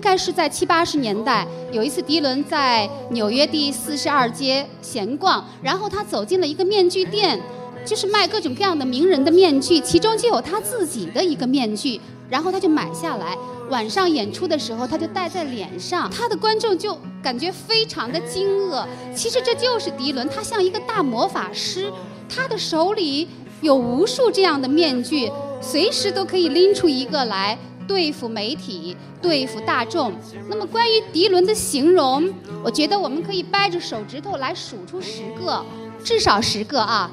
[0.00, 7.40] 概是在七八十年代，有一次迪伦在纽约第四十二街闲逛，然后他走进了一个面具店，
[7.84, 13.36] 就是卖各种各样的名人的面具，其中就有他自己的一个面具，然后他就买下来，
[13.68, 18.84] 晚上演出的时候他就戴在脸上，他的观众就感觉非常的惊愕。
[19.14, 21.92] 其实这就是迪伦，他像一个大魔法师，
[22.28, 23.28] 他的手里
[23.60, 25.30] 有无数这样的面具，
[25.60, 27.58] 随时都可以拎出一个来。
[27.90, 30.12] 对付媒体，对付大众。
[30.48, 32.32] 那么关于迪伦的形容，
[32.62, 35.64] 我觉得我们可以掰着手指头来数出十个，
[36.04, 37.10] 至少十个啊。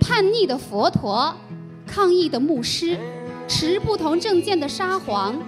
[0.00, 1.34] 叛逆的佛陀，
[1.86, 2.98] 抗议的牧师，
[3.46, 5.38] 持不同政见的沙皇，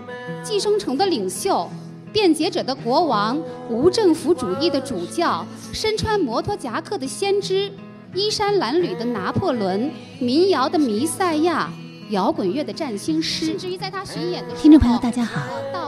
[0.43, 1.66] 寄生虫的领袖，
[2.13, 7.73] 辩解者的国王，无政府主义的主教，身穿摩托夹克的先知，
[8.15, 11.73] 衣衫褴褛的拿破仑，民谣的弥赛亚。
[12.11, 15.41] 摇滚乐的占星师，甚至于在他巡演的听众朋友，大家好，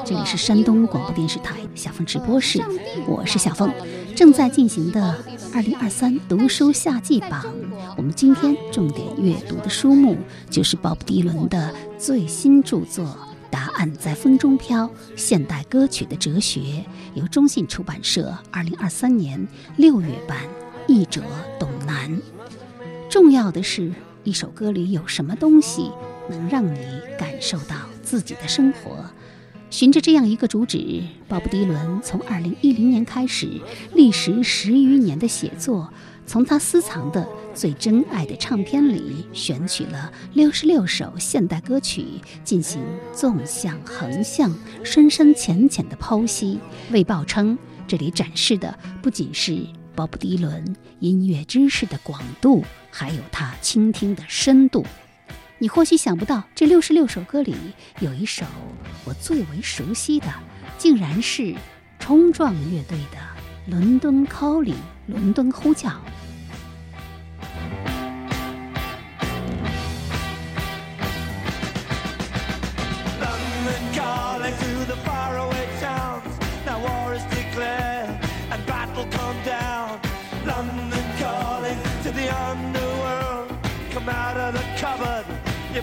[0.05, 2.63] 这里是山东广播电视台小凤直播室，
[3.09, 3.73] 我是小凤，
[4.15, 5.17] 正在进行的
[5.53, 7.45] 二零二三读书夏季榜，
[7.97, 10.17] 我们今天重点阅读的书目
[10.49, 13.05] 就是鲍勃迪伦的最新著作
[13.51, 16.61] 《答案在风中飘：现代歌曲的哲学》，
[17.15, 19.45] 由中信出版社二零二三年
[19.77, 20.39] 六月版，
[20.87, 21.21] 译者
[21.59, 22.17] 董楠。
[23.11, 23.93] 重要的是，
[24.23, 25.91] 一首歌里有什么东西？
[26.33, 26.79] 能让你
[27.19, 29.05] 感受到自己的生活。
[29.71, 33.49] 循着这样一个主旨，鲍勃迪伦从2010年开始，
[33.95, 35.91] 历时十余年的写作，
[36.27, 42.05] 从他私藏的最珍爱的唱片里选取了66首现代歌曲，
[42.45, 42.83] 进行
[43.15, 46.61] 纵向、横向、深深浅浅的剖析。
[46.91, 47.57] 卫报称，
[47.89, 49.59] 这里展示的不仅是
[49.95, 54.85] 鲍勃迪伦音乐知识的广度，还有他倾听的深度。
[55.63, 57.55] 你或许想不到，这六十六首歌里
[58.01, 58.45] 有一首
[59.05, 60.27] 我最为熟悉的，
[60.77, 61.55] 竟然是
[62.01, 63.19] 冲撞乐队的
[63.71, 64.73] 《伦敦 call 里》
[65.07, 65.93] （伦敦呼叫）。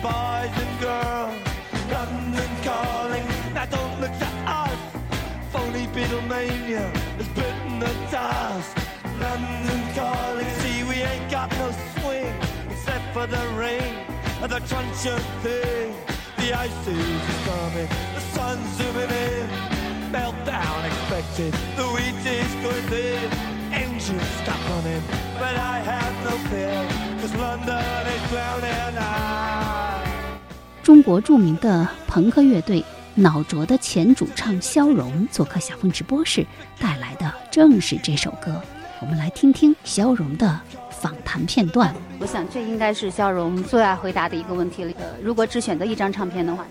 [0.02, 1.36] Boys and girls.
[1.92, 4.80] London calling, now don't look to us.
[5.52, 6.86] Phony Beatlemania
[7.18, 8.78] has bitten the dust.
[9.20, 12.34] London calling, see we ain't got no swing
[12.70, 13.96] except for the rain
[14.42, 15.94] and the crunch of thing.
[16.38, 19.50] The ice is coming, the sun's zooming in.
[20.14, 23.32] Meltdown expected, the wheat is going thin.
[23.74, 25.04] Engines stop running,
[25.38, 26.88] but I have no fear,
[27.20, 29.89] cause London is drowning out.
[30.90, 32.84] 中国著名的朋克乐队
[33.14, 36.44] 脑浊的前主唱肖荣做客小凤直播室，
[36.80, 38.60] 带来的正是这首歌。
[39.00, 41.94] 我们来听听肖荣的访谈片段。
[42.20, 44.92] 我想这应该是肖荣最爱回答的一个问题了。
[45.22, 46.66] 如果只选择一张唱片的话，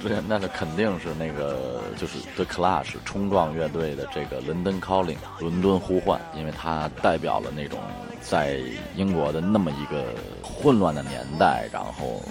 [0.00, 7.80] 对，那个肯定是那个就是 The Clash 冲撞乐队的这个《伦敦 Calling》伦敦呼唤，因为它代表了那种
[8.22, 8.60] 在
[8.94, 12.22] 英国的那么一个混乱的年代，然后。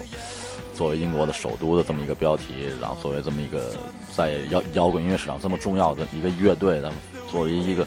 [0.75, 2.45] 作为英国的首都的这么一个标题，
[2.81, 3.75] 然后作为这么一个
[4.11, 6.95] 在摇摇滚音乐史上这么重要的一个乐队，他们
[7.29, 7.85] 作为一个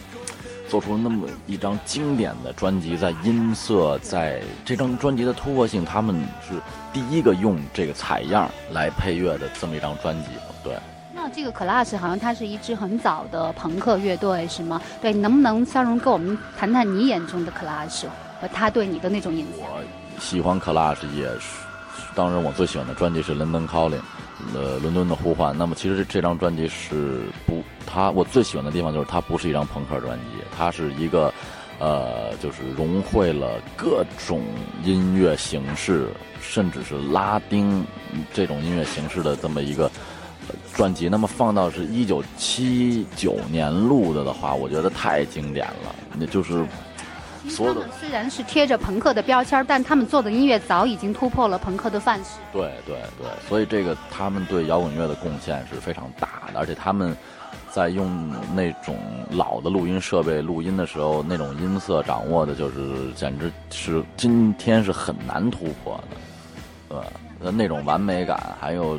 [0.68, 6.16] 做出那么一张经典的专辑，在音色，在这张专辑的突破性，他们
[6.48, 6.54] 是
[6.92, 10.28] 第一个用这个采样来配乐的这么一张专辑。
[10.64, 10.76] 对，
[11.14, 14.80] 那这个 Clash 好像它是一支很早的朋克乐队，是吗？
[15.02, 18.06] 对，能不能肖荣跟我们谈谈你眼中的 Clash
[18.40, 19.66] 和他对你的那种影响？
[19.68, 19.82] 我
[20.20, 21.65] 喜欢 Clash 也是。
[22.14, 23.98] 当然我最喜欢的专辑是《London Calling》，
[24.54, 25.56] 呃，伦敦的呼唤。
[25.56, 30.24] 那么其实这这张专辑是不，它我最喜欢的地方就是它不是一张朋克专辑，
[30.56, 31.32] 它是一个，
[31.78, 34.42] 呃，就是融汇了各种
[34.82, 36.08] 音乐形式，
[36.40, 37.84] 甚至是拉丁
[38.32, 39.90] 这种音乐形式的这么一个
[40.74, 41.08] 专辑。
[41.08, 46.64] 那么放到是一九七九年录的的话，我觉得太经典了，那就是。
[47.56, 52.38] 他们虽然是贴着朋克的标签，但他们做的音乐早已经突破了朋克的范式。
[52.52, 57.16] 对对对，所以这个他们对摇滚乐的贡献是非常大的，而且他们
[57.70, 58.96] 在用那种
[59.30, 67.00] 老的录音设备录音的时候，那种音色掌握的，就是简直是今天是很难突破的。
[67.40, 68.98] 对，那种完美感，还有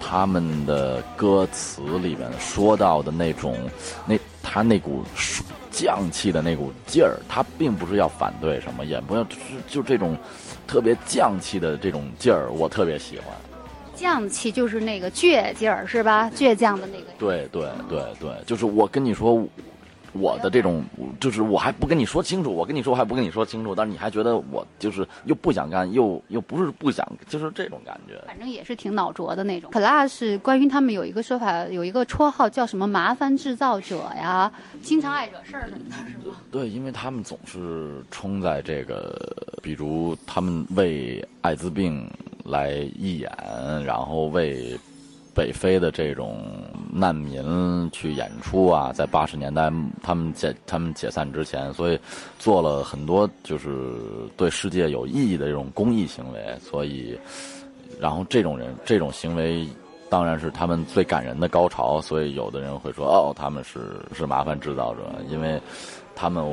[0.00, 3.56] 他们的歌词里面说到的那种，
[4.06, 5.04] 那他那股。
[5.72, 9.36] 犟气的那股劲儿，他并不是要反对什么，也不要，就
[9.68, 10.16] 就这种
[10.66, 13.26] 特别犟气的这种劲儿，我特别喜欢。
[13.96, 16.30] 犟气就是那个倔劲儿，是吧？
[16.34, 17.06] 倔强的那个。
[17.18, 19.46] 对对对对，就是我跟你说。
[20.12, 20.84] 我的这种
[21.20, 28.14] 就是我还不跟你说清楚，我跟你说我还不跟你说清楚，但是你还觉得我就是又不想干，又又不是不想，就是这种感觉。
[28.26, 29.70] 反正也是挺脑浊的那种。
[29.70, 34.50] Clash 关于他们有一个说法，有一个绰号叫什么“麻烦制造者”呀，
[34.82, 36.36] 经常爱惹事儿的，是吗？
[36.50, 39.14] 对，因为他们总是冲在这个，
[39.62, 42.08] 比如他们为艾滋病
[42.44, 43.30] 来义演，
[43.84, 44.78] 然后为。
[45.38, 46.36] 北非的这种
[46.92, 49.70] 难民去演出啊，在八十年代
[50.02, 52.00] 他们解他们解散之前，所以
[52.40, 53.94] 做了很多就是
[54.36, 56.40] 对世界有意义的这种公益行为。
[56.60, 57.16] 所以，
[58.00, 59.64] 然后这种人这种行为
[60.10, 62.00] 当然是他们最感人的高潮。
[62.00, 65.62] 所以有的人会说，哦，他们是是麻烦制造者，因为
[66.16, 66.44] 他们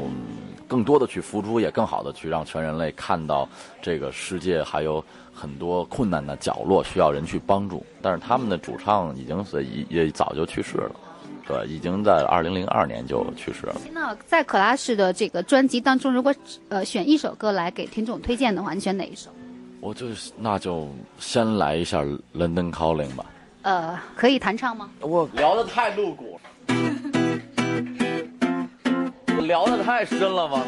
[0.67, 3.49] 更多的去付出，也更好的去让全人类看到
[3.81, 5.03] 这个世界还有。
[5.35, 10.91] 很多困难的角落需要人去帮助，但是他们的主唱已经是也也早就去世了，
[11.45, 13.75] 对，已经在二零零二年就去世了。
[13.91, 16.33] 那在可拉式的这个专辑当中，如果
[16.69, 19.29] 呃选一首歌来给听众推荐的话，你选哪一首？
[19.81, 20.89] 我就那就
[21.19, 22.01] 先来一下
[22.33, 23.25] 《London Calling》吧。
[23.61, 24.89] 呃，可以弹唱吗？
[25.01, 26.41] 我聊的太露骨了，
[29.43, 30.61] 聊的太深了吗？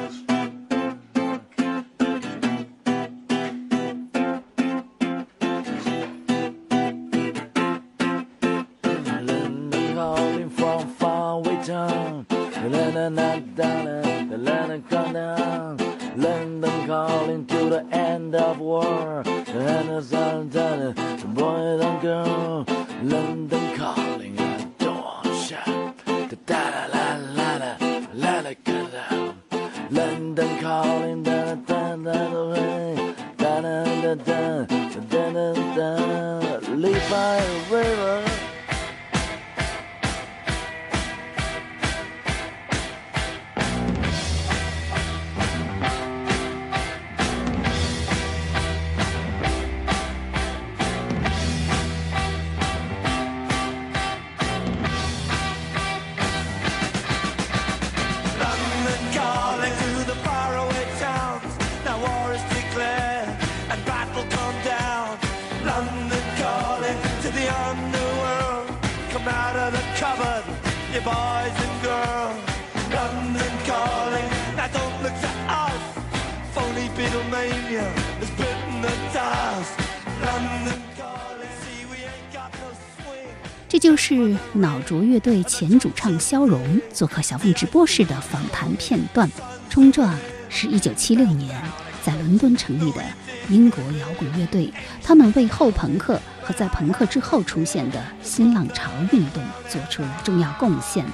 [83.69, 89.29] 这就是脑浊乐队前主唱肖荣做客小凤直播室的访谈片段。
[89.69, 90.17] 冲撞
[90.49, 91.61] 是一九七六年
[92.03, 93.03] 在伦敦成立的
[93.49, 94.73] 英国摇滚乐队，
[95.03, 101.05] 他们为后朋克和在朋克之后出现的新浪潮运动做出了重要贡献。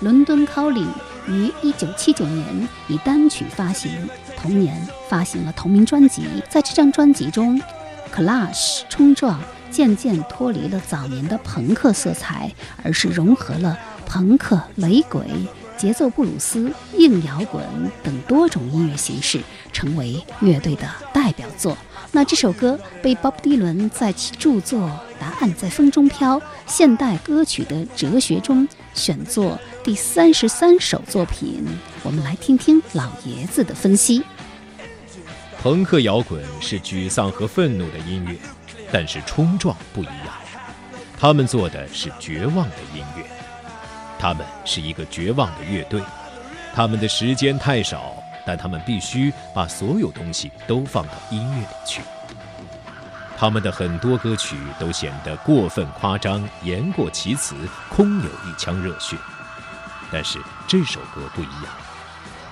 [0.00, 0.88] 伦敦 Calling
[1.26, 6.22] 于一九七九年以单曲发行，同年发行了同名专辑。
[6.48, 7.60] 在这张专辑中
[8.14, 9.38] ，Clash 冲撞
[9.70, 12.50] 渐渐脱离了早年的朋克色彩，
[12.82, 15.26] 而是融合了朋克、雷鬼、
[15.76, 17.62] 节奏布鲁斯、硬摇滚
[18.02, 21.76] 等多种音乐形式，成为乐队的代表作。
[22.10, 24.80] 那这首歌被鲍勃迪伦在其著作
[25.20, 31.62] 《答案在风中飘：现代歌曲的哲学》中选作第三十三首作品。
[32.02, 34.22] 我们来听听老爷子的分析。
[35.60, 38.36] 朋克摇滚是沮丧和愤怒的音乐，
[38.90, 40.34] 但是冲撞不一样，
[41.18, 43.24] 他们做的是绝望的音乐。
[44.18, 46.00] 他们是一个绝望的乐队，
[46.74, 48.14] 他们的时间太少。
[48.48, 52.00] 但他们必须把所有东西都放到音乐里去。
[53.36, 57.54] 他们的很多歌曲都显得过分夸张、言过其词、
[57.90, 59.18] 空有一腔热血。
[60.10, 61.64] 但是这首歌不一样，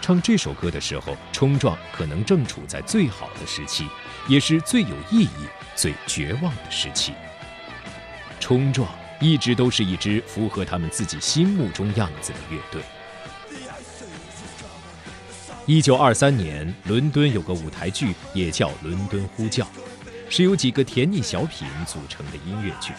[0.02, 3.88] 唱这首歌的时候，冲撞可能正处在最好的时期，
[4.28, 7.14] 也是最有意义、最绝望的时期。
[8.38, 8.86] 冲撞
[9.18, 12.82] 一直都是一支符合他们自己心目中样子的乐队。
[15.66, 19.64] 一九二三年，伦敦有个舞台剧，也叫《伦敦呼叫》，
[20.30, 22.92] 是由几个甜腻小品组成的音乐剧。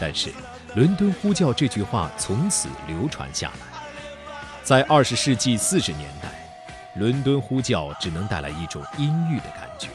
[0.00, 0.30] 但是
[0.74, 3.82] ，“伦敦呼叫”这句话从此流传下来。
[4.62, 6.30] 在二十世纪四十年代，
[6.98, 9.88] 《伦敦呼叫》只能带来一种阴郁的感觉。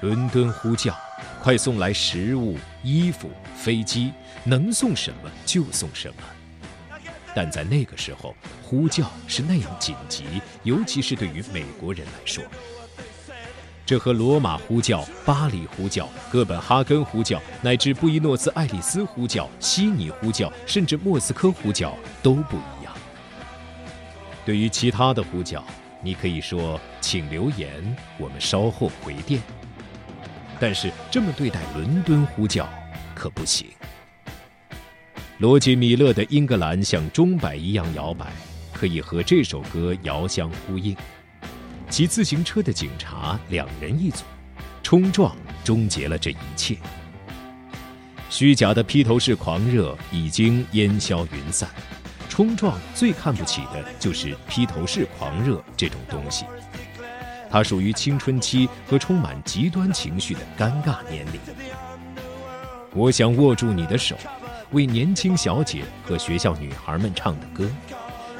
[0.00, 0.92] 伦敦呼叫，
[1.40, 6.22] 快送来食物、衣服、飞机，能送什么就送什么。
[7.34, 10.24] 但在那个时候，呼叫是那样紧急，
[10.62, 12.42] 尤其是对于美国人来说。
[13.86, 22.92] 这和罗马呼叫、巴黎呼叫、哥本哈根呼叫，乃至布宜诺斯艾利斯呼叫、悉尼呼叫，甚至莫斯科呼叫都不一样。
[24.44, 25.64] 对于其他的呼叫，
[26.02, 29.40] 你可以说“请留言，我们稍后回电”。
[30.60, 32.68] 但是这么对待伦敦呼叫
[33.14, 33.68] 可不行。
[35.38, 38.26] 罗杰·米勒的《英格兰像钟摆一样摇摆》
[38.72, 40.96] 可以和这首歌遥相呼应。
[41.88, 44.24] 骑自行车的警察两人一组，
[44.82, 46.76] 冲撞终结了这一切。
[48.28, 51.68] 虚假的披头士狂热已经烟消云散，
[52.28, 56.46] 冲撞最看不起的就是披头士狂热这种东西。
[57.48, 61.40] 它属于青春期和充满极端情绪的尴尬年龄。
[62.92, 64.16] 我想握住你的手，
[64.72, 67.70] 为年轻小姐和学校女孩们唱的歌，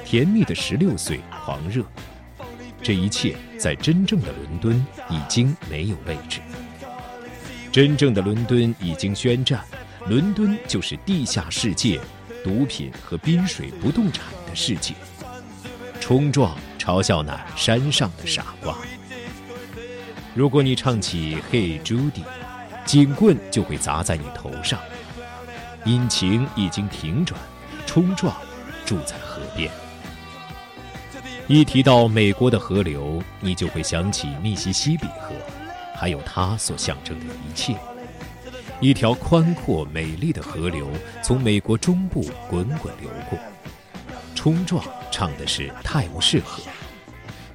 [0.04, 1.82] 甜蜜的十六岁狂热。
[2.82, 6.40] 这一切在真正的伦敦已经没有位置。
[7.72, 9.64] 真正的伦敦已经宣战，
[10.06, 12.00] 伦敦就是地下世界，
[12.44, 14.94] 毒品和滨水不动产的世界。
[16.00, 18.76] 冲撞嘲笑那山上的傻瓜。
[20.34, 22.10] 如果你唱起《Hey Judy》，
[22.84, 24.78] 警棍就会砸在你头上。
[25.88, 27.40] 引擎已经停转，
[27.86, 28.36] 冲撞
[28.84, 29.70] 住在河边。
[31.46, 35.34] 一提到美国的河流，你就会想起密西西比河，
[35.96, 37.74] 还有它所象征的一切。
[38.80, 40.90] 一条宽阔美丽的河流
[41.22, 43.38] 从美国中部滚滚流过。
[44.34, 46.62] 冲撞唱的是泰晤士河。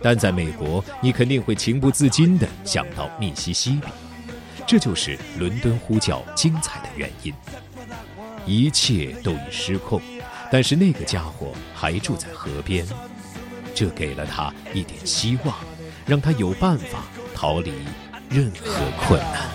[0.01, 3.87] 但在美国，你肯定会情不自禁地想到密西西比，
[4.65, 7.31] 这就是伦敦呼叫精彩的原因。
[8.45, 10.01] 一切都已失控，
[10.51, 12.85] 但是那个家伙还住在河边，
[13.73, 15.55] 这给了他一点希望，
[16.05, 17.71] 让他有办法逃离
[18.29, 19.50] 任何困难。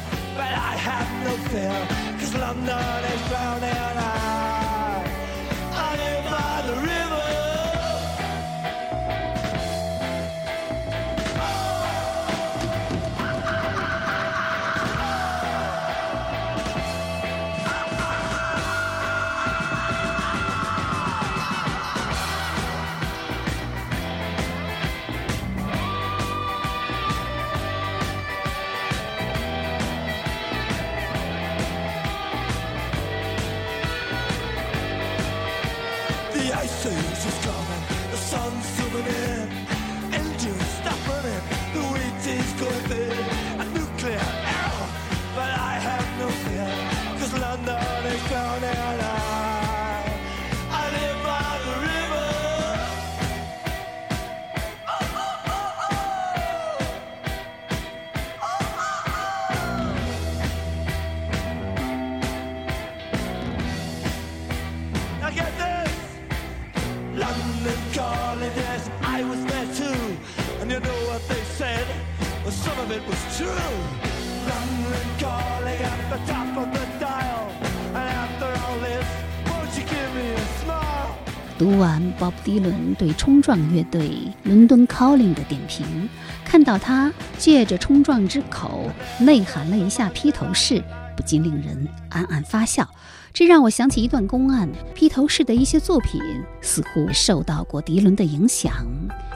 [82.19, 84.11] Bob Dylan 对冲撞乐队
[84.43, 86.09] 伦敦 Calling 的点评，
[86.45, 90.83] 看到他借着冲撞之口内涵了一下披头士，
[91.17, 92.89] 不禁令人暗暗发笑。
[93.33, 96.21] 这让我想起一段公案：披头士的一些作品
[96.61, 98.85] 似乎受到过迪伦的影响，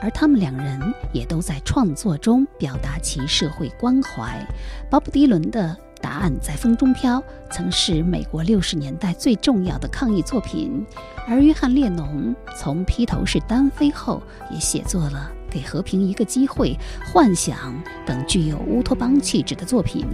[0.01, 0.81] 而他们两人
[1.13, 4.45] 也都在创作中表达其社会关怀。
[4.91, 5.77] Bob Dylan 的。
[6.03, 10.85] 答案在风中飘，曾是美国六十年代最重要的抗议作品。
[11.27, 16.77] 而约翰列侬从披头士单飞后，也写作了《给和平一个机会》
[17.13, 17.57] 《幻想》
[18.05, 20.05] 等具有乌托邦气质的作品。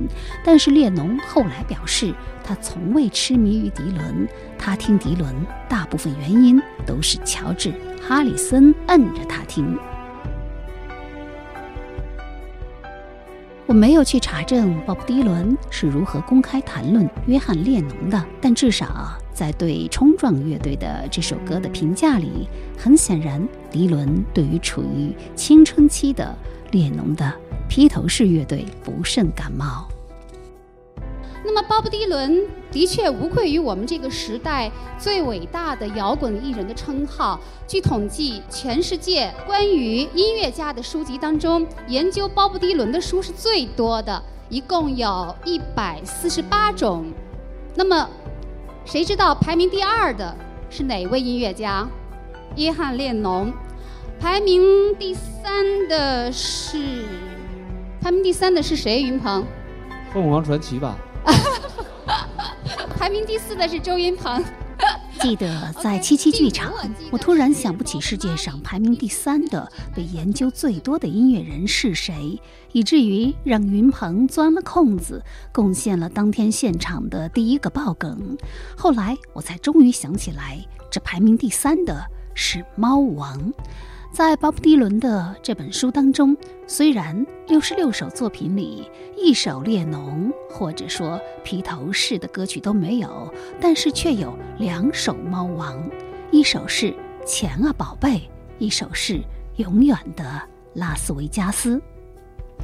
[0.44, 2.14] 但是列侬后来表示，
[2.44, 4.28] 他从未痴迷于迪伦，
[4.58, 5.34] 他听迪伦
[5.66, 7.70] 大部分原因都是乔治·
[8.06, 9.78] 哈里森摁着他听。
[13.68, 22.48] 我没有去查证鲍勃·迪伦是如何公开谈论约翰·列侬的，但至少在对冲撞乐队的这首歌的评价里，
[22.78, 26.34] 很显然，迪伦对于处于青春期的
[26.70, 27.30] 列侬的
[27.68, 29.86] 披头士乐队不甚感冒。
[31.48, 37.40] 那么，鲍勃·迪伦的确无愧于我们这个时代最伟大的摇滚艺人的称号。
[37.66, 47.06] 据统计，全世界关于音乐家的书籍当中，研究鲍勃·迪伦的书是最多的，一共有一百四十八种。
[47.74, 48.06] 那么，
[48.84, 50.36] 谁知道排名第二的
[50.68, 51.88] 是哪位音乐家？
[52.56, 53.50] 约翰·列侬。
[54.20, 57.06] 排名第三的是
[58.02, 59.00] 排名第三的是谁？
[59.00, 59.46] 云鹏？
[60.12, 60.94] 凤凰传奇吧。
[62.98, 64.42] 排名第四的是周云鹏。
[65.20, 66.72] 记得在七七剧场，
[67.10, 75.20] 我突然想不起世界上排名第三的、被研究最多的音乐人是谁，以至于让云鹏钻了空子，
[75.52, 78.38] 贡献了当天现场的第一个爆梗。
[78.76, 82.00] 后来我才终于想起来，这排名第三的
[82.34, 83.52] 是猫王。
[84.18, 95.88] 在鲍勃迪伦的这本书当中，虽然六十六首作品里一首列侬或者说披头士的歌曲都没有，但是却有两首猫王，
[96.32, 96.86] 一首是
[97.24, 98.08] 《钱啊宝贝》，
[98.58, 99.12] 一首是
[99.54, 100.42] 《永远的
[100.74, 101.76] 拉斯维加斯》。《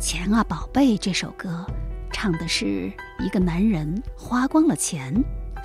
[0.01, 1.65] 钱啊宝贝》这首歌，
[2.13, 5.15] 唱的是一个男人花光了钱，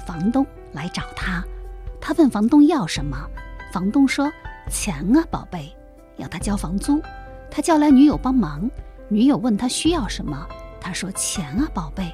[0.06, 1.44] 房东来找他，
[2.00, 3.18] 他问房东要什么，
[3.74, 4.32] 房东说。
[4.72, 5.68] 钱啊，宝贝，
[6.20, 7.02] 要他交房租。
[7.50, 8.70] 他叫来女友帮忙，
[9.08, 10.48] 女友问他需要什么，
[10.80, 12.14] 他说钱啊，宝贝。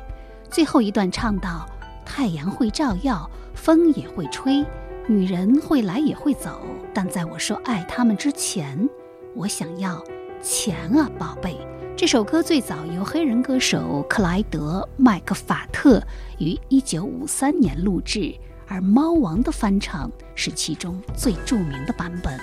[0.50, 1.66] 最后一段唱到：
[2.06, 4.66] 太阳会照耀，风也会吹，
[5.08, 6.62] 女人会来也会走，
[6.94, 8.88] 但在我说爱他们之前，
[9.36, 10.02] 我想要
[10.42, 11.58] 钱啊，宝贝。
[11.98, 16.02] 这首歌最早由黑人歌手克莱德·麦克法特
[16.38, 18.34] 于1953年录制。
[18.68, 22.36] 而猫王的翻唱是其中最著名的版本。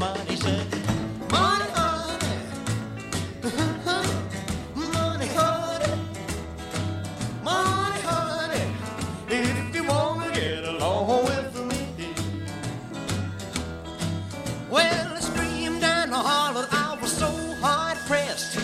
[0.00, 0.36] money,
[1.30, 1.66] honey.
[4.74, 5.92] money, honey.
[7.44, 8.64] Money, honey.
[9.28, 11.82] If you want to get along with me.
[14.70, 16.68] Well, I screamed and I hollered.
[16.72, 17.30] I was so
[17.60, 18.56] hard pressed.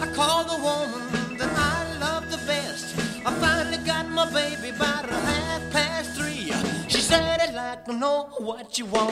[0.00, 2.96] I called the woman that I loved the best.
[3.26, 6.50] I finally got my baby by the half past three.
[6.88, 9.11] She said, I'd like to know what you want.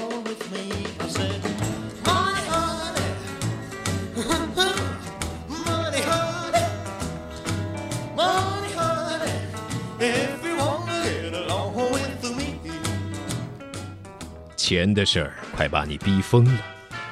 [14.95, 16.61] 的事儿快把你逼疯了，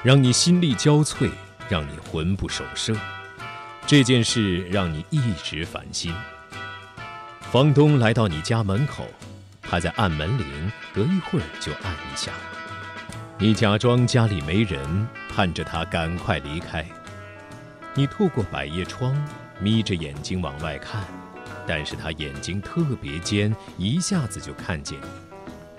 [0.02, 1.30] 让你心力交瘁，
[1.68, 2.94] 让你魂不守舍。
[3.86, 6.12] 这件事让你一直烦心。
[7.50, 9.06] 房东来到你家门口。
[9.70, 12.32] 他在按门铃，隔一会儿就按一下。
[13.36, 16.86] 你假装家里没人，盼着他赶快离开。
[17.92, 19.14] 你透过百叶窗，
[19.60, 21.04] 眯着眼睛往外看，
[21.66, 25.27] 但是他眼睛特别尖，一下子就看见你。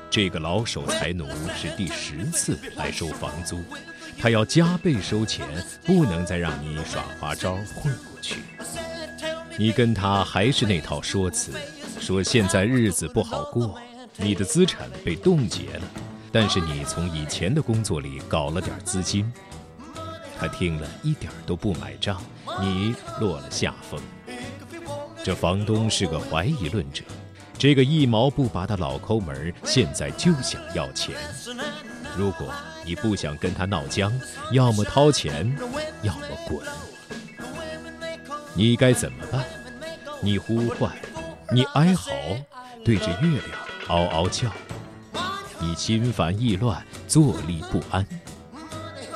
[0.10, 3.64] 这个老守财奴是第十次来收房租，
[4.18, 5.48] 他要加倍收钱，
[5.86, 8.42] 不能再让你耍花招混过去。
[9.58, 11.52] 你跟他还是那套说辞。
[12.00, 13.80] 说现在日子不好过，
[14.18, 15.82] 你的资产被冻结了，
[16.32, 19.32] 但是你从以前的工作里搞了点资金。
[20.40, 22.20] 他听了一点都不买账，
[22.60, 24.02] 你落了下风。
[25.24, 27.04] 这房东是个怀疑论者，
[27.60, 31.14] 这个一毛不拔的老抠门现在就想要钱。
[32.18, 32.54] 如果
[32.86, 34.10] 你不想跟他闹僵，
[34.54, 35.54] 要么掏钱，
[36.02, 36.58] 要么滚。
[38.54, 39.44] 你该怎么办？
[40.22, 40.90] 你呼唤。
[41.52, 42.14] 你哀嚎，
[42.86, 43.44] 对着月亮
[43.90, 44.48] 嗷嗷叫；
[45.60, 48.06] 你心烦意乱，坐立不安；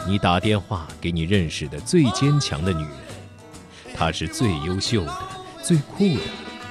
[0.05, 5.17] 你打电话给你认识的最坚强的女人，她是最优秀的、
[5.61, 6.19] 最酷的、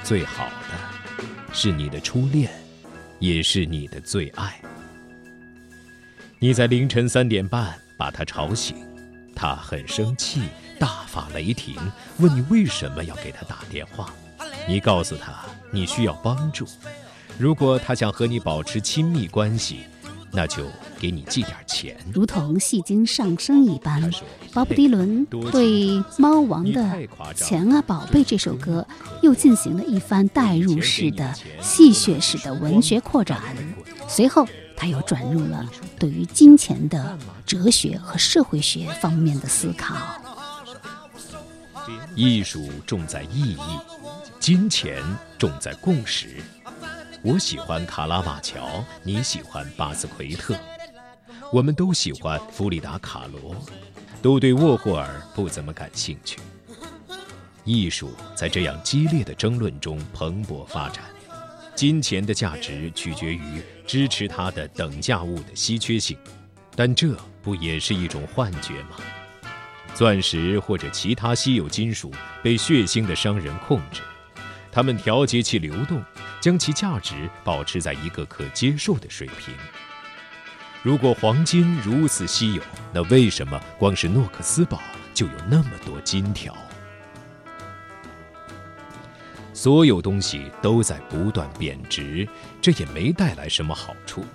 [0.03, 0.92] 最好的，
[1.55, 2.49] 是你的初恋，
[3.19, 4.59] 也是你的最爱。
[6.39, 8.75] 你在凌晨三点半把他吵醒，
[9.35, 10.41] 他很生气，
[10.79, 11.75] 大发雷霆，
[12.17, 14.11] 问你为什么要给他打电话。
[14.67, 16.65] 你告诉他你需要帮助，
[17.37, 19.81] 如果他想和你保持亲密关系，
[20.35, 20.65] 那就
[20.99, 21.95] 给你寄点钱。
[22.11, 24.11] 如同戏精上身一般，
[24.51, 26.81] 鲍勃迪伦对猫王的
[27.35, 28.85] 《钱啊宝贝》这首歌
[29.21, 33.39] 又进行了一番代入式的、戏谑式的文学扩展。
[34.07, 35.69] 随后，他又转入了
[35.99, 39.95] 对于金钱的哲学和社会学方面的思考。
[42.15, 43.57] 艺术重在意义。
[44.39, 45.01] 金钱
[45.37, 46.41] 重在共识。
[47.25, 50.59] 我喜欢卡拉瓦乔，你喜欢巴斯奎特，
[51.53, 53.55] 我们都喜欢弗里达卡罗，
[54.21, 56.37] 都对沃霍尔不怎么感兴趣。
[57.63, 61.05] 艺术在这样激烈的争论中蓬勃发展。
[61.73, 66.17] 金钱的价值取决于支持它的等价物的稀缺性。
[66.75, 68.97] 但这不也是一种幻觉吗？
[69.95, 72.11] 钻石或者其他稀有金属
[72.43, 74.01] 被血腥的商人控制，
[74.71, 76.03] 他们调节其流动，
[76.43, 79.55] 将其价值保持在一个可接受的水平。
[80.81, 84.81] 如果黄金如此稀有，那为什么光是诺克斯堡
[85.13, 86.53] 就有那么多金条？
[89.53, 92.27] 所有东西都在不断贬值，
[92.61, 94.25] 这也没带来什么好处。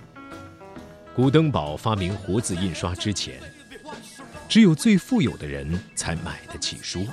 [1.15, 3.39] 古登堡发明活字印刷之前，
[4.49, 7.07] 只有最富有的人才买得起书。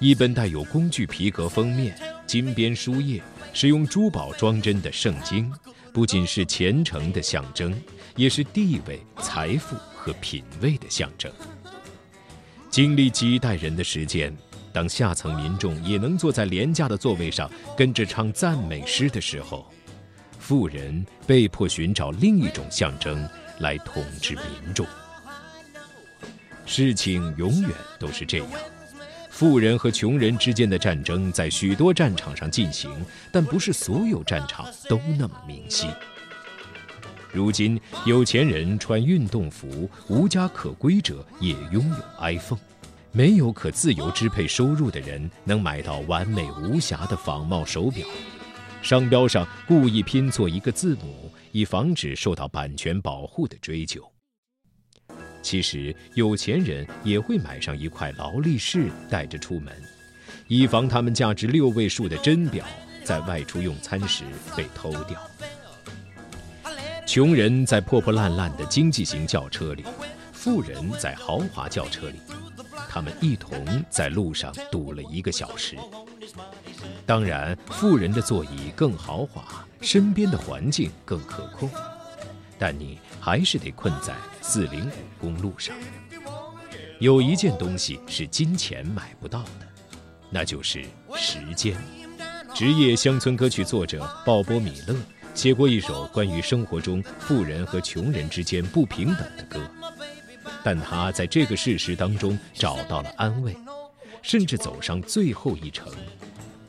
[0.00, 5.52] 一本带有工具皮革封面、金边书页、使用珠宝装帧的圣经，
[5.92, 7.74] 不仅是虔诚的象征。
[8.16, 11.30] 也是地位、财富和品味的象征。
[12.68, 14.36] 经历几代人的时间，
[14.72, 19.72] 当下层民众也能坐在廉价的座位上跟着唱赞美诗的时候，
[20.40, 23.24] 富人被迫寻找另一种象征
[23.60, 24.84] 来统治民众。
[26.66, 28.48] 事情永远都是这样：
[29.38, 32.90] 富人和穷人之间的战争在许多战场上进行，
[33.32, 35.86] 但不是所有战场都那么明晰。
[37.32, 42.58] 如今，有钱人穿运动服，无家可归者也拥有 iPhone。
[43.12, 48.04] 没有可自由支配收入的人，能买到完美无瑕的仿冒手表，
[48.82, 54.02] 商标上故意拼错一个字母，以防止受到版权保护的追究。
[55.40, 59.72] 其实，有钱人也会买上一块劳力士带着出门，
[60.46, 62.64] 以防他们价值六位数的真表
[63.04, 64.24] 在外出用餐时
[64.56, 65.18] 被偷掉。
[67.06, 69.84] 穷人在破破烂烂的经济型轿车里，
[70.32, 72.16] 富人在豪华轿车里，
[72.90, 75.76] 他们一同在路上堵了一个小时。
[77.06, 81.70] 当然，富人的座椅更豪华，身边的环境更可控，
[82.58, 85.76] 但你还是得困在四零五公路上。
[86.98, 89.68] 有一件东西是金钱买不到的，
[90.30, 90.82] 那就是
[91.14, 91.76] 时间。
[92.54, 94.96] 职业乡村歌曲作者鲍勃·米勒。
[95.34, 99.60] 写过一首关于生活中富人和穷人之间不平等的歌，
[100.64, 103.54] 但他在这个事实当中找到了安慰，
[104.22, 105.92] 甚至走上最后一程，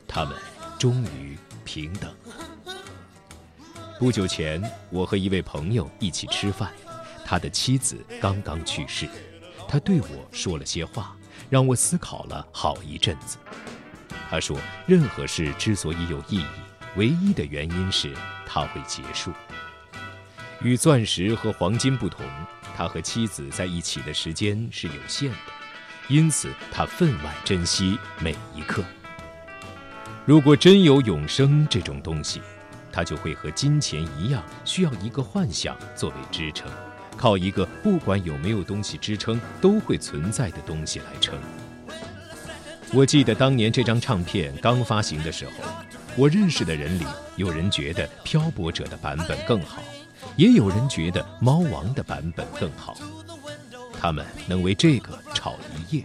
[0.06, 0.36] 他们
[0.78, 2.34] 终于平等了。
[4.00, 6.72] 不久前，我和一位朋友一起吃饭，
[7.22, 9.06] 他的妻子刚刚去世，
[9.68, 11.14] 他对我说了些话，
[11.50, 13.36] 让我思考了好一阵子。
[14.30, 16.46] 他说，任何事之所以有意义，
[16.96, 18.14] 唯一的原因是。
[18.46, 19.30] 它会结束。
[20.62, 22.26] 与钻石和黄金不同，
[22.76, 25.36] 他和妻子在一起的时间是有限的，
[26.08, 28.82] 因此他分外珍惜每一刻。
[30.24, 32.40] 如果真有永生这种东西，
[32.92, 36.70] 他就会和金钱一样，需要一个幻想作为支撑，
[37.16, 41.38] 靠一个不管有没有东西支撑都会存在的东西来撑。
[42.92, 45.52] 我记得当年这张唱片刚发行的时候。
[46.16, 49.80] 我认识的人里，有人觉得《漂泊者》的版本更好，
[50.34, 52.96] 也有人觉得《猫王》的版本更好。
[53.98, 55.54] 他们能为这个吵
[55.88, 56.04] 一夜，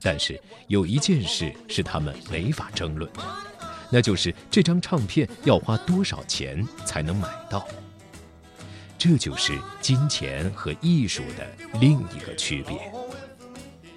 [0.00, 3.08] 但是有一件事是他们没法争论，
[3.94, 7.64] 那就是这张唱片要花多少钱才能买到。
[8.98, 11.46] 这就是金钱和艺术的
[11.78, 12.76] 另一个区别。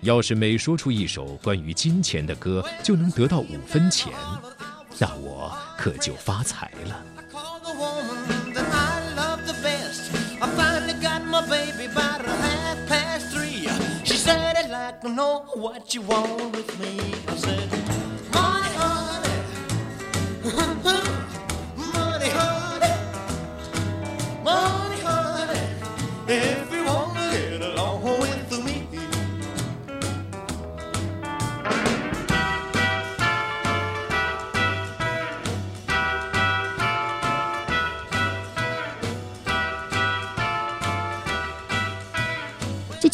[0.02, 4.14] 要是每说出一首关于金钱的歌就能得到五分钱。
[5.00, 7.04] 那我可就发财了。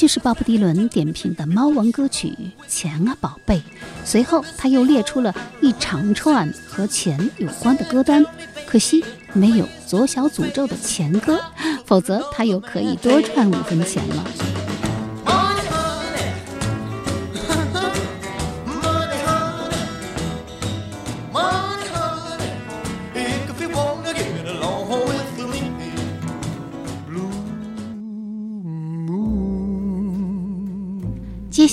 [0.03, 2.27] 这是鲍勃迪伦点评的猫王歌曲
[2.67, 3.55] 《钱啊宝贝》。
[4.03, 8.25] 随后他又列出了一长串和钱有关的歌单，
[8.65, 11.39] 可惜没有左小诅咒的钱歌，
[11.85, 14.42] 否则他又可以多赚五分钱了。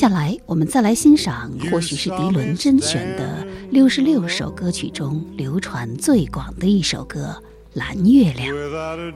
[0.00, 7.36] 下来，我们再来欣赏，或许是迪伦甄选的六十六首歌曲中流传最广的一首歌
[7.78, 8.56] 《蓝月亮》。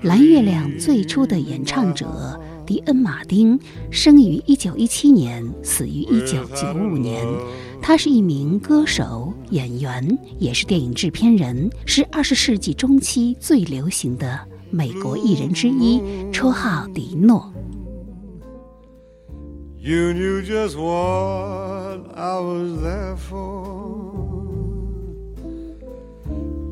[0.02, 3.58] 蓝月亮最初的演唱者迪恩·马丁
[3.90, 7.26] 生于一九一七年，死于一九九五年。
[7.80, 14.38] 他是一名歌手、演员，也是电影制片人，是二十世纪中期最流行的
[14.70, 15.98] 美国艺人之一，
[16.30, 17.50] 绰号迪诺。
[19.84, 20.88] You knew just what
[22.16, 24.14] I was there for.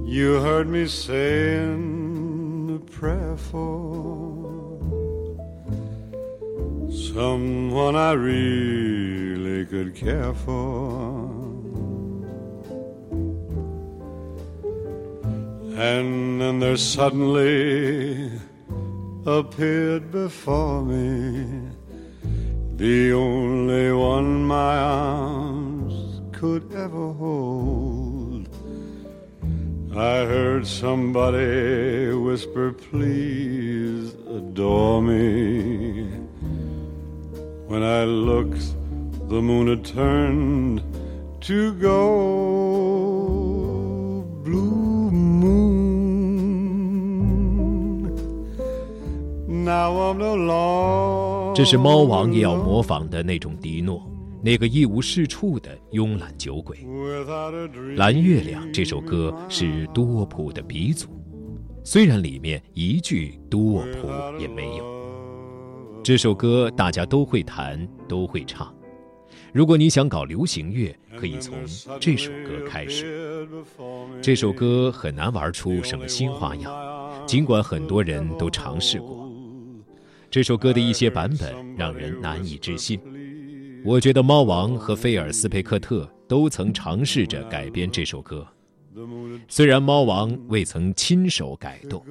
[0.07, 4.79] You heard me saying a prayer for
[6.91, 11.29] someone I really could care for.
[15.77, 18.31] And then there suddenly
[19.27, 21.72] appeared before me
[22.83, 28.49] the only one my arms could ever hold.
[29.97, 36.07] I heard somebody whisper, Please adore me.
[37.71, 38.65] When I looked,
[39.29, 40.83] the moon had turned
[41.43, 43.13] to gold.
[44.43, 45.93] Blue moon.
[49.47, 51.42] Now I'm no longer.
[51.55, 54.11] 这是猫王也要模仿的那种迪诺，
[54.43, 56.79] 那个一无是处的慵懒酒鬼。
[57.97, 61.09] 《蓝月亮》这首歌是多普的鼻祖，
[61.85, 64.09] 虽然里面一句多普
[64.41, 64.85] 也没有。
[66.03, 68.75] 这首歌大家都会弹，都会唱。
[69.53, 71.59] 如果你想搞流行乐，可以从
[72.01, 73.47] 这首歌开始。
[74.23, 76.73] 这首歌很难玩出什么新花样，
[77.27, 79.31] 尽管很多人都尝试过。
[80.33, 82.99] 这首歌的一些版本让人难以置信。
[83.85, 88.47] 我觉得猫王和菲尔斯佩克特都曾尝试着改编这首歌，
[89.47, 92.03] 虽然猫王未曾亲手改动。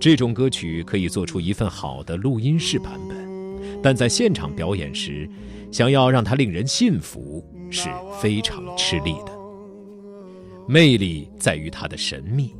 [0.00, 5.28] 这种歌曲可以做出一份好的录音室版本，但在现场表演时，
[5.70, 9.32] 想要让它令人信服是非常吃力的。
[10.66, 12.54] 魅力在于它的神秘，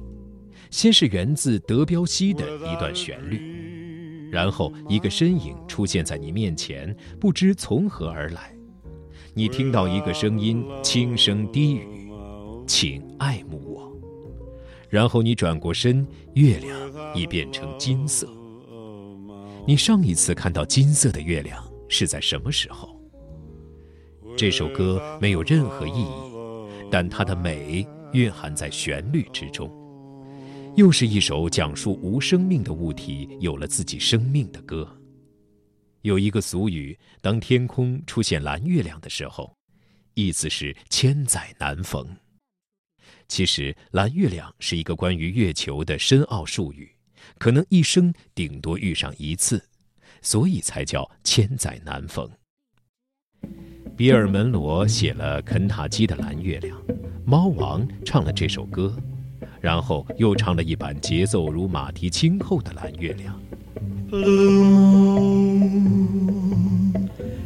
[0.69, 3.81] 先是源自德彪西的一段旋律。
[4.33, 8.57] 然后，一个身影出现在你面前，不知从何而来。
[9.35, 12.11] 你听到一个声音轻声低语
[12.67, 13.93] ：“请爱慕我。”
[14.89, 16.81] 然后你转过身，月亮
[17.15, 18.27] 已变成金色。
[19.67, 22.99] 你上一次看到金色的月亮是在什么时候？
[24.35, 29.71] 这首歌没有任何意义，但它的美蕴含在旋律之中。
[30.75, 34.91] 又是一首讲述无生命的物体有了自己生命的歌。
[36.01, 39.55] 有一个俗语：当天空出现蓝月亮的时候，
[40.15, 42.17] 意思是千载难逢。
[43.29, 46.91] 其实，蓝月亮是一个关于月球的深奥术语，
[47.39, 49.63] 可能一生顶多遇上一次，
[50.23, 52.31] 所以才叫千载难逢。
[53.95, 56.83] 比尔·门罗写了肯塔基的蓝月亮，
[57.27, 58.97] 猫王唱了这首歌。
[59.63, 63.41] 然后又唱了一版节奏如马蹄轻扣的蓝月亮。
[64.11, 64.65] Blue
[65.45, 66.29] moon,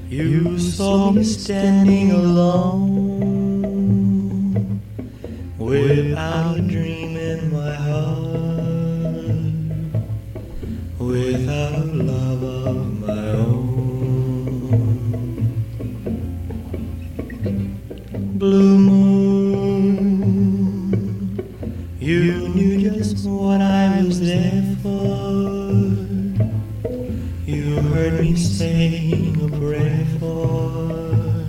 [0.08, 3.20] you saw me standing alone
[5.58, 8.32] without a dream in my heart,
[10.98, 12.76] without love of
[13.06, 13.76] my own.
[18.38, 18.95] Blue moon.
[23.24, 25.72] What I was there for.
[27.44, 31.44] You heard me saying a prayer for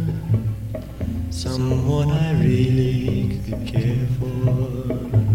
[1.30, 5.27] someone I really could care for.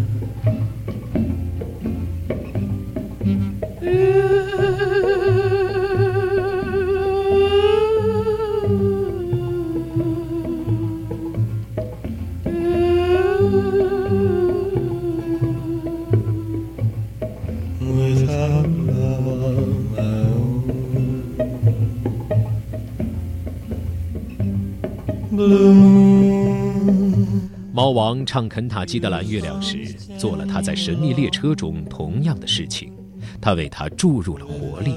[28.25, 29.85] 唱肯塔基的蓝月亮时，
[30.19, 32.93] 做了他在神秘列车中同样的事情，
[33.41, 34.95] 他为他注入了活力。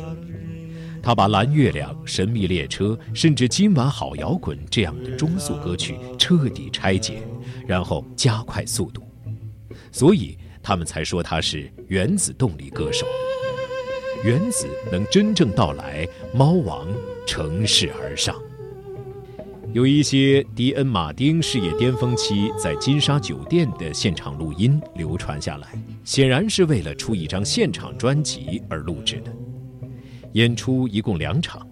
[1.02, 7.22] 他把蓝月亮、神秘列车，甚至今晚好摇滚这样的中速歌曲彻底拆解，
[7.68, 9.04] 然后加快速度，
[9.92, 13.06] 所以他们才说他是原子动力歌手。
[14.24, 16.88] 原子能真正到来，猫王
[17.28, 18.36] 乘势而上。
[19.76, 25.68] 有一些迪恩·马丁事业巅峰期在金沙酒店的现场录音流传下来，
[26.06, 29.34] 显然是为了出一张现场专辑而录制的。
[30.32, 31.68] 演出一共两场，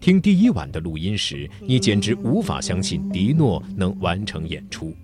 [0.00, 4.96] 听第一晚的录音时，你简直无法相信迪诺能完成演出。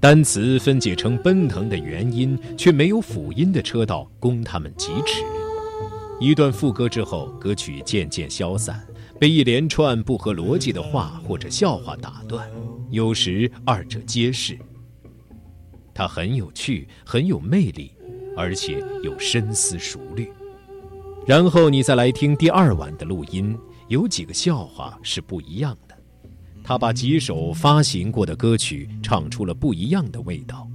[0.00, 5.22] 单词分解成奔腾的元音，却没有辅音的车道供他们疾驰。
[6.18, 8.84] 一段副歌之后，歌曲渐渐消散。
[9.22, 12.50] 被一连串不合逻辑的话或者笑话打断，
[12.90, 14.58] 有时二者皆是。
[15.94, 17.92] 它很有趣，很有魅力，
[18.36, 20.28] 而且有深思熟虑。
[21.24, 23.56] 然后你再来听第二晚的录音，
[23.86, 25.96] 有几个笑话是不一样的。
[26.64, 30.68] 他把几首发行过的歌曲唱出了不一样的味道，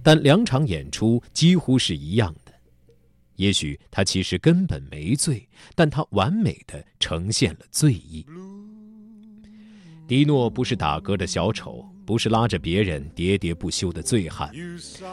[0.00, 2.47] 但两场演出几乎是一样的。
[3.38, 8.26] 也许他其实根本没醉，但他完美的呈现了醉意。
[10.08, 14.50] 迪诺不是打嗝的小丑，不是拉着别人喋喋不休的醉汉，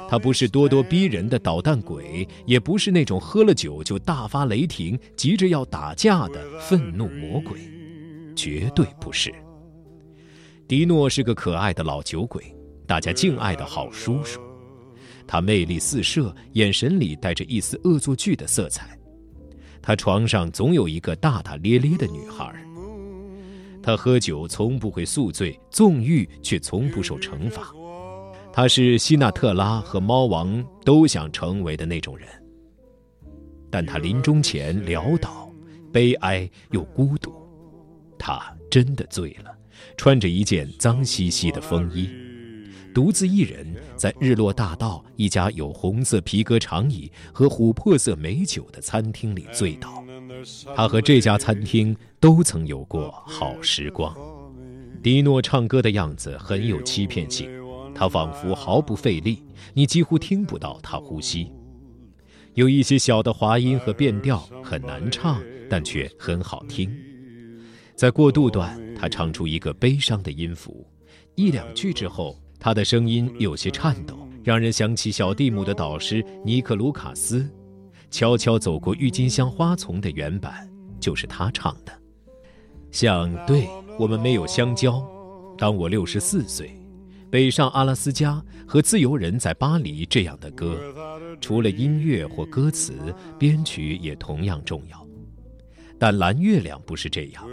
[0.09, 7.59] 他不是咄咄逼人的捣蛋鬼，也不是那种喝了酒就大发雷霆、急着要打架的愤怒魔鬼，
[8.35, 9.31] 绝对不是。
[10.67, 12.55] 迪诺是个可爱的老酒鬼，
[12.87, 14.44] 大家敬爱的好叔叔。
[15.27, 18.97] 他魅力四射，眼神里带着一丝恶作剧的色彩。
[19.81, 22.53] 他床上总有一个大大咧咧的女孩。
[23.83, 27.71] 他喝酒从不会宿醉，纵欲却从不受惩罚。
[28.51, 32.27] 他是希纳特拉和猫王都想成为的那种人。
[33.69, 35.51] 但他临终前潦倒、
[35.91, 37.33] 悲哀又孤独。
[38.17, 39.55] 他真的醉了，
[39.97, 42.09] 穿着一件脏兮兮的风衣。
[42.95, 50.01] 独自一人在日落大道一家有红色皮革长椅和琥珀色美酒的餐厅里醉倒，
[50.73, 54.15] 他和这家餐厅都曾有过好时光。
[55.03, 57.49] 迪诺唱歌的样子很有欺骗性，
[57.93, 61.51] 他仿佛毫不费力，你几乎听不到他呼吸。
[62.53, 66.89] 有一些小的滑音和变调很难唱，但却很好听。
[67.93, 70.87] 在过渡段，他唱出一个悲伤的音符，
[71.35, 72.39] 一两句之后。
[72.65, 77.47] 他的声音有些颤抖，让人想起小蒂姆的导师尼克卢卡斯。
[78.09, 80.67] 悄悄走过郁金香花丛的原版
[80.99, 81.93] 就是他唱的，
[82.89, 83.67] 像对
[83.99, 84.99] 我们没有相交。
[85.59, 86.75] 当我六十四岁，
[87.29, 90.75] 北上阿拉斯加和自由人在巴黎这样的歌，
[91.39, 92.95] 除了音乐或歌词，
[93.37, 95.07] 编曲也同样重要。
[95.99, 97.47] 但蓝月亮不是这样，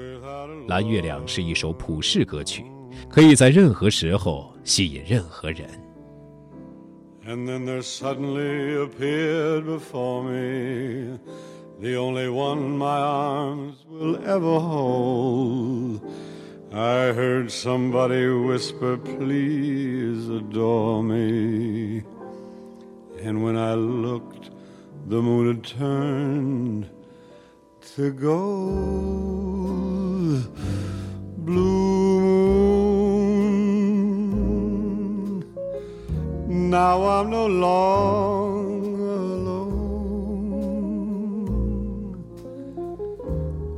[0.68, 2.64] 蓝月亮是一首普世歌曲。
[3.10, 5.67] 可以在任何时候吸引任何人。
[7.25, 11.19] And then there suddenly appeared before me
[11.79, 16.01] the only one my arms will ever hold.
[16.71, 22.03] I heard somebody whisper, Please adore me.
[23.21, 24.51] And when I looked,
[25.07, 26.89] the moon had turned
[27.95, 29.17] to gold.
[31.37, 32.70] Blue
[36.72, 39.76] Now I'm no longer alone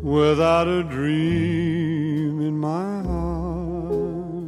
[0.00, 4.44] without a dream in my heart,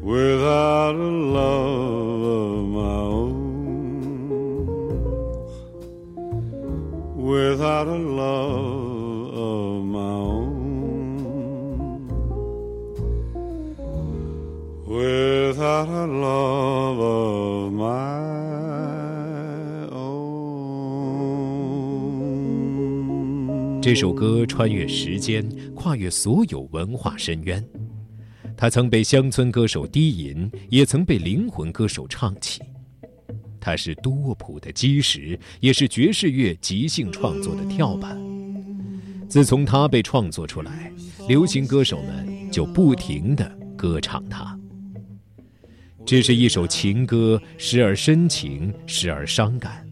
[0.00, 3.34] without a love of my own,
[7.16, 8.81] without a love.
[15.02, 17.90] Without a love of my
[19.90, 20.22] own。
[23.80, 27.64] 这首歌穿越时间，跨越所有文化深渊。
[28.56, 32.62] 它曾被乡村歌手低吟，也曾被灵魂歌手唱起。
[33.60, 38.16] 它是多普的基石，也是爵士乐即兴创作的跳板。
[39.28, 40.92] 自从它被创作出来，
[41.28, 44.56] 流行歌手们就不停地歌唱它。
[46.04, 49.86] 这是一首情歌，时而深情，时而伤感。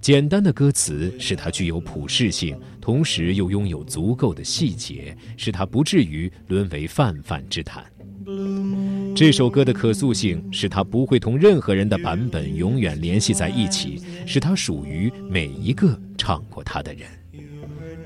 [0.00, 7.84] 简单的歌词使它具有普适性，同时又拥有足够的细节，使它不至于沦为泛泛之谈。
[9.16, 17.08] 这首歌的可塑性使它不会同任何人的版本永远联系在一起，使它属于每一个唱过它的人。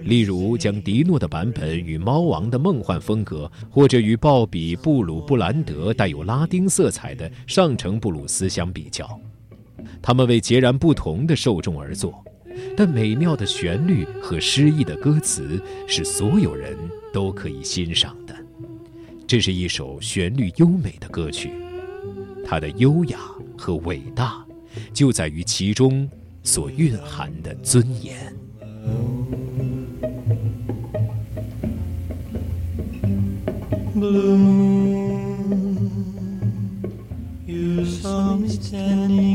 [0.05, 9.18] 例如，将迪诺的版本与猫王的梦幻风格，或者与鲍比·布鲁布兰德带有拉丁色彩的上乘布鲁斯相比较，
[10.00, 12.22] 他们为截然不同的受众而作。
[12.76, 16.76] 但美妙的旋律和诗意的歌词是所有人
[17.12, 18.34] 都可以欣赏的。
[19.26, 21.50] 这是一首旋律优美的歌曲，
[22.44, 23.18] 它的优雅
[23.57, 24.44] 和伟大，
[24.92, 26.07] 就在于其中
[26.42, 28.34] 所蕴含的尊严。
[34.03, 35.78] blue moon,
[37.46, 39.31] you saw me standing.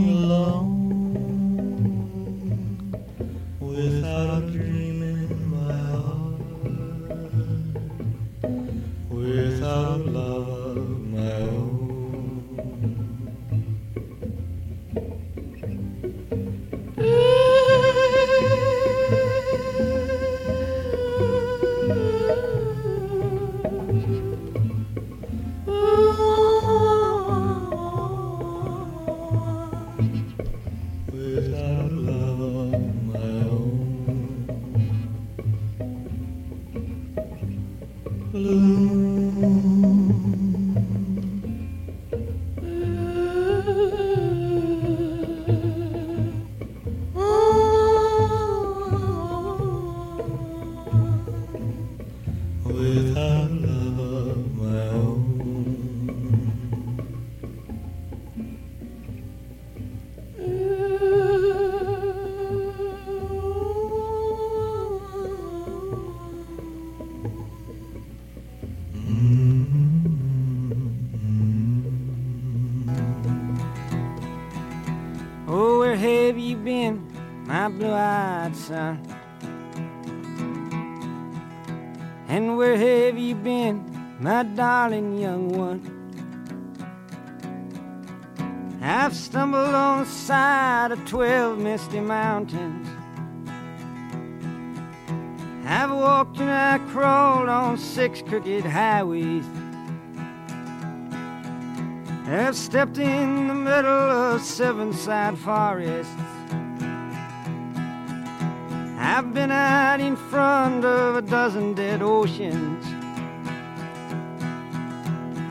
[77.45, 79.01] My blue-eyed son?
[82.27, 83.83] And where have have you been,
[84.19, 85.81] my darling young one.
[88.81, 92.87] I've stumbled on the side of twelve misty mountains.
[95.65, 99.45] I've walked and I crawled on six crooked highways.
[102.29, 106.13] I've stepped in the middle of seven sad forests.
[108.99, 112.85] I've been out in front of a dozen dead oceans.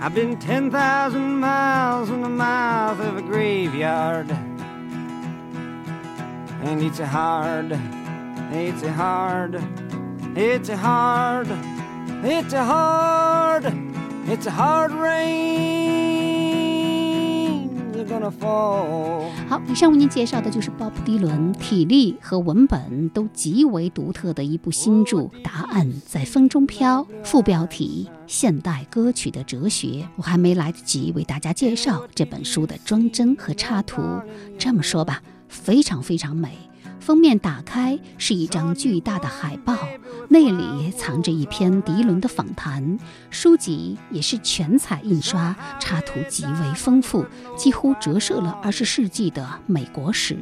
[0.03, 4.31] I've been 10,000 miles in the mouth of a graveyard.
[6.61, 7.73] And it's a hard,
[8.53, 9.55] it's a hard,
[10.37, 11.49] it's a hard,
[12.23, 13.65] it's a hard,
[14.29, 15.76] it's a hard rain.
[19.49, 29.87] 好，以上为您介绍的就是鲍勃迪伦体力和文本都极为独特的一部新著《答案在风中飘》，副标题《现代歌曲的哲学》。
[30.17, 34.03] 我还没来得及为大家介绍这本书的装帧和插图，
[34.59, 36.66] 这么说吧，非常非常美。
[37.07, 39.77] 封面打开是一张巨大的海报，
[40.29, 42.99] 内里藏着一篇迪伦的访谈。
[43.31, 47.25] 书籍也是全彩印刷，插图极为丰富，
[47.57, 50.37] 几乎折射了二十世纪的美国史。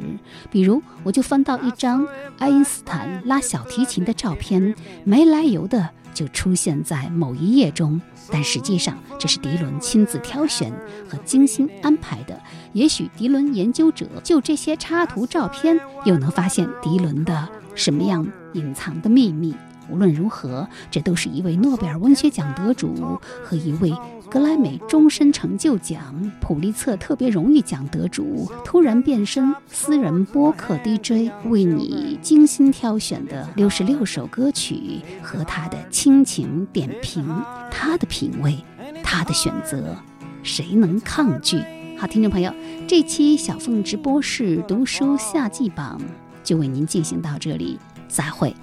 [0.51, 2.09] 比如，我就翻到一张
[2.39, 5.91] 爱因斯坦拉小提琴的照片，没来由的。
[6.15, 8.01] 就出现在某一页中，
[8.31, 10.73] 但实际上这是迪伦亲自挑选
[11.09, 12.41] 和精心安排的。
[12.73, 19.55] 也许迪伦研究者就这些插图照片，又能发现迪伦的什么样隐藏的秘密？
[19.91, 23.93] 无论如何，这都是一位诺贝尔文学奖得主和一位。
[24.31, 37.25] 格莱美终身成就奖、普利策特别荣誉奖得主突然变身私人播客 DJ，为你精心挑选的六十六首歌曲和他的亲情点评，
[37.71, 38.57] 他的品味，
[39.03, 39.97] 他的选择，
[40.43, 41.59] 谁能抗拒？
[41.97, 42.53] 好，听众朋友，
[42.89, 46.01] 这期小凤直播室读书夏季榜
[46.43, 48.55] 就为您进行到这里，再会。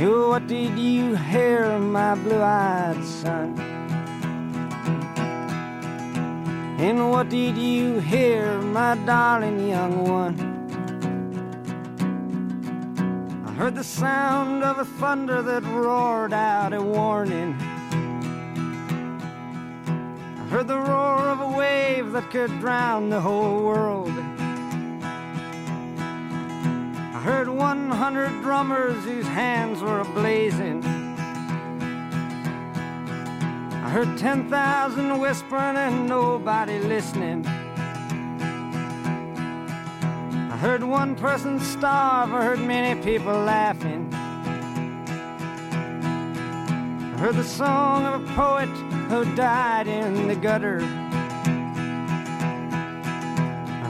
[0.00, 3.60] What did you hear, my blue eyed son?
[6.78, 10.36] And what did you hear, my darling young one?
[13.46, 17.54] I heard the sound of a thunder that roared out a warning.
[20.38, 24.29] I heard the roar of a wave that could drown the whole world.
[27.20, 30.82] I heard 100 drummers whose hands were ablazing.
[33.74, 37.44] I heard 10,000 whispering and nobody listening.
[40.50, 44.08] I heard one person starve, I heard many people laughing.
[47.12, 48.70] I heard the song of a poet
[49.10, 50.80] who died in the gutter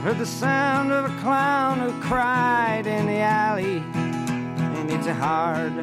[0.01, 3.77] heard the sound of a clown who cried in the alley.
[3.77, 5.73] And it's a hard,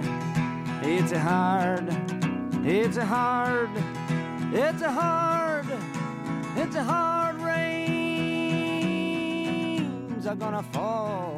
[0.82, 1.88] it's a hard,
[2.66, 3.70] it's a hard,
[4.52, 5.66] it's a hard,
[6.56, 7.78] it's a hard rains
[10.26, 11.37] are gonna fall